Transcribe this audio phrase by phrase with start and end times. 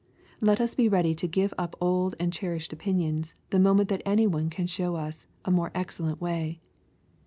[0.39, 4.25] Let us be ready to give up old and cherished opinions the moment that any
[4.25, 6.59] one can show us a "more excellent way."